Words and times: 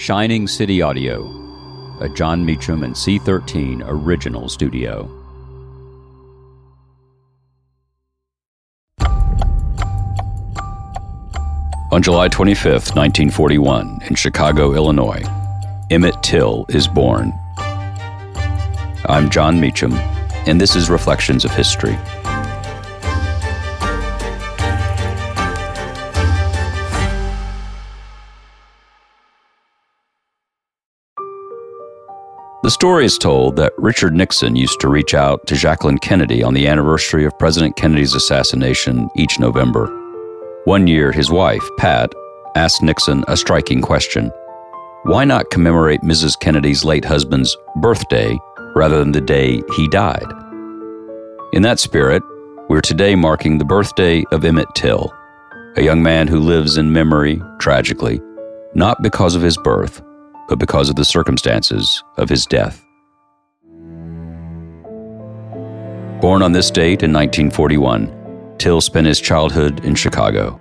Shining 0.00 0.48
City 0.48 0.80
Audio, 0.80 1.26
a 2.00 2.08
Jon 2.08 2.42
Meacham 2.42 2.84
and 2.84 2.94
C13 2.94 3.82
original 3.84 4.48
studio. 4.48 5.02
On 11.92 12.00
July 12.02 12.28
25, 12.28 12.72
1941, 12.96 14.00
in 14.08 14.14
Chicago, 14.14 14.72
Illinois, 14.72 15.22
Emmett 15.90 16.22
Till 16.22 16.64
is 16.70 16.88
born. 16.88 17.34
I'm 19.04 19.28
Jon 19.28 19.60
Meacham, 19.60 19.92
and 20.46 20.58
this 20.58 20.76
is 20.76 20.88
Reflections 20.88 21.44
of 21.44 21.50
History. 21.50 21.98
The 32.70 32.74
story 32.74 33.04
is 33.04 33.18
told 33.18 33.56
that 33.56 33.72
Richard 33.78 34.14
Nixon 34.14 34.54
used 34.54 34.78
to 34.78 34.88
reach 34.88 35.12
out 35.12 35.44
to 35.48 35.56
Jacqueline 35.56 35.98
Kennedy 35.98 36.44
on 36.44 36.54
the 36.54 36.68
anniversary 36.68 37.24
of 37.24 37.36
President 37.36 37.74
Kennedy's 37.74 38.14
assassination 38.14 39.10
each 39.16 39.40
November. 39.40 39.88
One 40.66 40.86
year, 40.86 41.10
his 41.10 41.32
wife, 41.32 41.68
Pat, 41.78 42.12
asked 42.54 42.80
Nixon 42.80 43.24
a 43.26 43.36
striking 43.36 43.82
question 43.82 44.30
Why 45.02 45.24
not 45.24 45.50
commemorate 45.50 46.02
Mrs. 46.02 46.38
Kennedy's 46.38 46.84
late 46.84 47.04
husband's 47.04 47.56
birthday 47.80 48.38
rather 48.76 49.00
than 49.00 49.10
the 49.10 49.20
day 49.20 49.64
he 49.74 49.88
died? 49.88 50.32
In 51.52 51.62
that 51.62 51.80
spirit, 51.80 52.22
we're 52.68 52.82
today 52.82 53.16
marking 53.16 53.58
the 53.58 53.64
birthday 53.64 54.22
of 54.30 54.44
Emmett 54.44 54.68
Till, 54.76 55.12
a 55.76 55.82
young 55.82 56.04
man 56.04 56.28
who 56.28 56.38
lives 56.38 56.76
in 56.76 56.92
memory, 56.92 57.42
tragically, 57.58 58.20
not 58.76 59.02
because 59.02 59.34
of 59.34 59.42
his 59.42 59.56
birth, 59.56 60.00
but 60.50 60.58
because 60.58 60.90
of 60.90 60.96
the 60.96 61.04
circumstances 61.04 62.02
of 62.16 62.28
his 62.28 62.44
death. 62.44 62.84
Born 66.20 66.42
on 66.42 66.50
this 66.50 66.72
date 66.72 67.04
in 67.04 67.12
1941, 67.12 68.16
Till 68.58 68.80
spent 68.80 69.06
his 69.06 69.20
childhood 69.20 69.82
in 69.84 69.94
Chicago. 69.94 70.60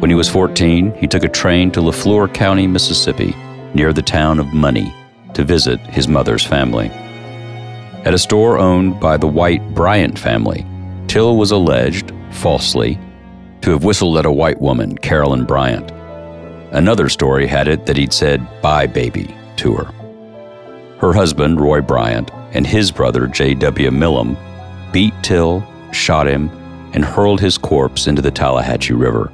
When 0.00 0.10
he 0.10 0.16
was 0.16 0.30
14, 0.30 0.94
he 0.94 1.06
took 1.06 1.24
a 1.24 1.28
train 1.28 1.70
to 1.72 1.80
LeFlore 1.80 2.32
County, 2.32 2.66
Mississippi, 2.66 3.36
near 3.74 3.92
the 3.92 4.02
town 4.02 4.40
of 4.40 4.54
Money, 4.54 4.92
to 5.34 5.44
visit 5.44 5.78
his 5.80 6.08
mother's 6.08 6.44
family. 6.44 6.88
At 8.06 8.14
a 8.14 8.18
store 8.18 8.58
owned 8.58 8.98
by 8.98 9.18
the 9.18 9.28
White 9.28 9.74
Bryant 9.74 10.18
family, 10.18 10.66
Till 11.06 11.36
was 11.36 11.50
alleged, 11.50 12.12
falsely, 12.30 12.98
to 13.60 13.72
have 13.72 13.84
whistled 13.84 14.16
at 14.16 14.26
a 14.26 14.32
white 14.32 14.60
woman, 14.60 14.96
Carolyn 14.96 15.44
Bryant. 15.44 15.92
Another 16.72 17.08
story 17.08 17.46
had 17.46 17.66
it 17.66 17.86
that 17.86 17.96
he'd 17.96 18.12
said, 18.12 18.46
Bye, 18.60 18.86
baby, 18.86 19.34
to 19.56 19.74
her. 19.74 19.84
Her 20.98 21.12
husband, 21.12 21.60
Roy 21.60 21.80
Bryant, 21.80 22.30
and 22.52 22.66
his 22.66 22.90
brother, 22.90 23.26
J.W. 23.26 23.90
Milam, 23.90 24.36
beat 24.92 25.14
Till, 25.22 25.66
shot 25.92 26.26
him, 26.26 26.50
and 26.92 27.04
hurled 27.04 27.40
his 27.40 27.56
corpse 27.56 28.06
into 28.06 28.20
the 28.20 28.30
Tallahatchie 28.30 28.94
River. 28.94 29.32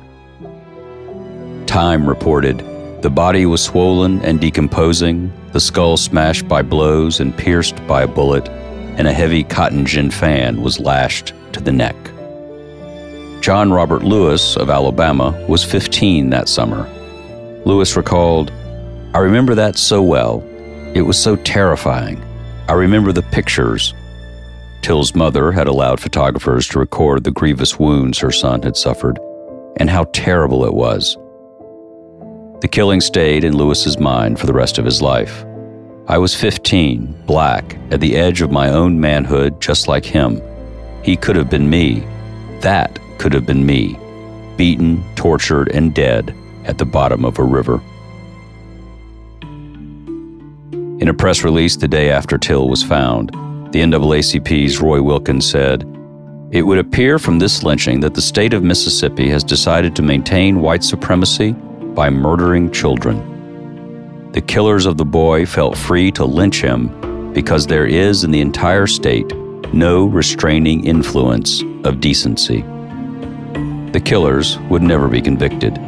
Time 1.66 2.08
reported 2.08 2.58
the 3.02 3.10
body 3.10 3.44
was 3.44 3.62
swollen 3.62 4.22
and 4.22 4.40
decomposing, 4.40 5.30
the 5.52 5.60
skull 5.60 5.96
smashed 5.96 6.48
by 6.48 6.62
blows 6.62 7.20
and 7.20 7.36
pierced 7.36 7.86
by 7.86 8.04
a 8.04 8.08
bullet, 8.08 8.48
and 8.96 9.06
a 9.06 9.12
heavy 9.12 9.44
cotton 9.44 9.84
gin 9.84 10.10
fan 10.10 10.62
was 10.62 10.80
lashed 10.80 11.34
to 11.52 11.60
the 11.60 11.72
neck. 11.72 11.96
John 13.42 13.72
Robert 13.72 14.04
Lewis 14.04 14.56
of 14.56 14.70
Alabama 14.70 15.32
was 15.48 15.64
15 15.64 16.30
that 16.30 16.48
summer 16.48 16.88
Lewis 17.64 17.96
recalled, 17.96 18.52
I 19.14 19.18
remember 19.20 19.54
that 19.54 19.78
so 19.78 20.02
well. 20.02 20.42
It 20.94 21.02
was 21.02 21.18
so 21.18 21.36
terrifying. 21.36 22.22
I 22.68 22.74
remember 22.74 23.10
the 23.10 23.22
pictures. 23.22 23.94
Till's 24.82 25.14
mother 25.14 25.50
had 25.50 25.66
allowed 25.66 25.98
photographers 25.98 26.68
to 26.68 26.78
record 26.78 27.24
the 27.24 27.30
grievous 27.30 27.78
wounds 27.78 28.18
her 28.18 28.30
son 28.30 28.60
had 28.62 28.76
suffered 28.76 29.18
and 29.78 29.88
how 29.88 30.04
terrible 30.12 30.66
it 30.66 30.74
was. 30.74 31.16
The 32.60 32.68
killing 32.70 33.00
stayed 33.00 33.44
in 33.44 33.56
Lewis's 33.56 33.98
mind 33.98 34.38
for 34.38 34.46
the 34.46 34.52
rest 34.52 34.78
of 34.78 34.84
his 34.84 35.00
life. 35.00 35.44
I 36.06 36.18
was 36.18 36.34
15, 36.34 37.22
black, 37.24 37.78
at 37.90 38.00
the 38.00 38.14
edge 38.14 38.42
of 38.42 38.52
my 38.52 38.68
own 38.68 39.00
manhood, 39.00 39.58
just 39.60 39.88
like 39.88 40.04
him. 40.04 40.42
He 41.02 41.16
could 41.16 41.36
have 41.36 41.48
been 41.48 41.70
me. 41.70 42.00
That 42.60 42.98
could 43.18 43.32
have 43.32 43.46
been 43.46 43.64
me. 43.64 43.98
Beaten, 44.58 45.02
tortured, 45.16 45.68
and 45.68 45.94
dead 45.94 46.34
at 46.64 46.78
the 46.78 46.84
bottom 46.84 47.24
of 47.24 47.38
a 47.38 47.44
river. 47.44 47.80
In 51.00 51.08
a 51.08 51.14
press 51.14 51.44
release 51.44 51.76
the 51.76 51.88
day 51.88 52.10
after 52.10 52.38
Till 52.38 52.68
was 52.68 52.82
found, 52.82 53.30
the 53.72 53.80
NAACP's 53.80 54.80
Roy 54.80 55.02
Wilkins 55.02 55.50
said, 55.50 55.82
It 56.50 56.62
would 56.62 56.78
appear 56.78 57.18
from 57.18 57.38
this 57.38 57.62
lynching 57.62 58.00
that 58.00 58.14
the 58.14 58.22
state 58.22 58.54
of 58.54 58.62
Mississippi 58.62 59.28
has 59.28 59.42
decided 59.42 59.96
to 59.96 60.02
maintain 60.02 60.60
white 60.60 60.84
supremacy 60.84 61.52
by 61.52 62.10
murdering 62.10 62.70
children. 62.70 64.30
The 64.32 64.40
killers 64.40 64.86
of 64.86 64.96
the 64.96 65.04
boy 65.04 65.46
felt 65.46 65.76
free 65.76 66.10
to 66.12 66.24
lynch 66.24 66.60
him 66.60 67.32
because 67.32 67.66
there 67.66 67.86
is 67.86 68.24
in 68.24 68.30
the 68.30 68.40
entire 68.40 68.86
state 68.86 69.34
no 69.72 70.04
restraining 70.06 70.86
influence 70.86 71.62
of 71.84 72.00
decency. 72.00 72.62
The 73.92 74.02
killers 74.04 74.58
would 74.70 74.82
never 74.82 75.08
be 75.08 75.20
convicted. 75.20 75.78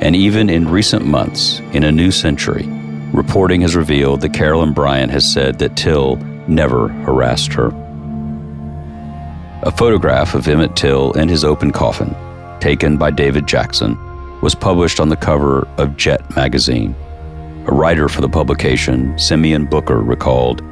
And 0.00 0.14
even 0.14 0.48
in 0.48 0.68
recent 0.68 1.04
months, 1.04 1.58
in 1.72 1.82
a 1.82 1.90
new 1.90 2.12
century, 2.12 2.66
reporting 3.12 3.62
has 3.62 3.74
revealed 3.74 4.20
that 4.20 4.32
Carolyn 4.32 4.72
Bryant 4.72 5.10
has 5.10 5.30
said 5.30 5.58
that 5.58 5.76
Till 5.76 6.16
never 6.46 6.88
harassed 6.88 7.52
her. 7.54 7.72
A 9.62 9.72
photograph 9.72 10.34
of 10.34 10.46
Emmett 10.46 10.76
Till 10.76 11.12
in 11.12 11.28
his 11.28 11.44
open 11.44 11.72
coffin, 11.72 12.14
taken 12.60 12.96
by 12.96 13.10
David 13.10 13.48
Jackson, 13.48 13.98
was 14.40 14.54
published 14.54 15.00
on 15.00 15.08
the 15.08 15.16
cover 15.16 15.66
of 15.78 15.96
Jet 15.96 16.36
magazine. 16.36 16.94
A 17.66 17.72
writer 17.72 18.08
for 18.08 18.20
the 18.20 18.28
publication, 18.28 19.18
Simeon 19.18 19.66
Booker, 19.66 20.00
recalled 20.00 20.62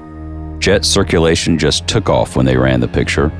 Jet 0.60 0.84
circulation 0.84 1.58
just 1.58 1.88
took 1.88 2.08
off 2.08 2.36
when 2.36 2.46
they 2.46 2.56
ran 2.56 2.78
the 2.78 2.86
picture. 2.86 3.32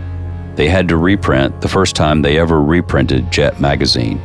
They 0.57 0.69
had 0.69 0.89
to 0.89 0.97
reprint 0.97 1.61
the 1.61 1.69
first 1.69 1.95
time 1.95 2.23
they 2.23 2.39
ever 2.39 2.61
reprinted 2.61 3.31
Jet 3.31 3.61
magazine 3.61 4.21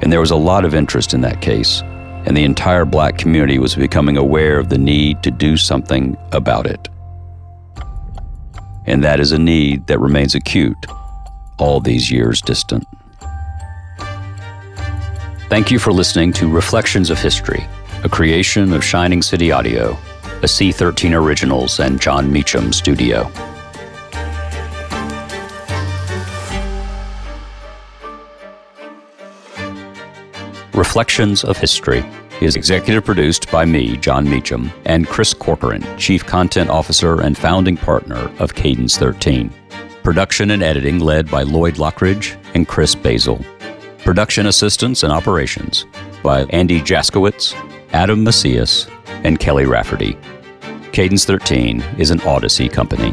and 0.00 0.12
there 0.12 0.20
was 0.20 0.30
a 0.30 0.36
lot 0.36 0.64
of 0.64 0.74
interest 0.74 1.14
in 1.14 1.20
that 1.22 1.40
case, 1.40 1.82
and 2.26 2.36
the 2.36 2.44
entire 2.44 2.84
black 2.84 3.18
community 3.18 3.58
was 3.58 3.74
becoming 3.74 4.16
aware 4.16 4.58
of 4.58 4.68
the 4.68 4.78
need 4.78 5.22
to 5.22 5.30
do 5.30 5.56
something 5.56 6.16
about 6.32 6.66
it. 6.66 6.88
And 8.86 9.04
that 9.04 9.20
is 9.20 9.32
a 9.32 9.38
need 9.38 9.86
that 9.86 10.00
remains 10.00 10.34
acute, 10.34 10.86
all 11.58 11.80
these 11.80 12.10
years 12.10 12.40
distant. 12.40 12.86
Thank 15.48 15.70
you 15.70 15.78
for 15.78 15.92
listening 15.92 16.32
to 16.34 16.48
Reflections 16.48 17.10
of 17.10 17.18
History, 17.18 17.66
a 18.04 18.08
creation 18.08 18.72
of 18.72 18.84
Shining 18.84 19.20
City 19.20 19.50
Audio, 19.50 19.98
a 20.42 20.46
C13 20.46 21.12
Originals 21.12 21.80
and 21.80 22.00
Jon 22.00 22.32
Meacham 22.32 22.72
studio. 22.72 23.30
Reflections 30.80 31.44
of 31.44 31.58
History 31.58 32.02
is 32.40 32.56
executive 32.56 33.04
produced 33.04 33.50
by 33.50 33.66
me, 33.66 33.98
Jon 33.98 34.24
Meacham, 34.24 34.72
and 34.86 35.06
Chris 35.06 35.34
Corcoran, 35.34 35.84
Chief 35.98 36.24
Content 36.24 36.70
Officer 36.70 37.20
and 37.20 37.36
founding 37.36 37.76
partner 37.76 38.34
of 38.38 38.54
Cadence 38.54 38.96
13. 38.96 39.52
Production 40.02 40.52
and 40.52 40.62
editing 40.62 40.98
led 40.98 41.30
by 41.30 41.42
Lloyd 41.42 41.74
Lockridge 41.74 42.34
and 42.54 42.66
Chris 42.66 42.94
Basil. 42.94 43.44
Production 43.98 44.46
assistance 44.46 45.02
and 45.02 45.12
operations 45.12 45.84
by 46.22 46.44
Andy 46.44 46.80
Jaskowitz, 46.80 47.54
Adam 47.92 48.24
Macias, 48.24 48.88
and 49.22 49.38
Kelly 49.38 49.66
Rafferty. 49.66 50.16
Cadence 50.92 51.26
13 51.26 51.82
is 51.98 52.10
an 52.10 52.22
Odyssey 52.22 52.70
company. 52.70 53.12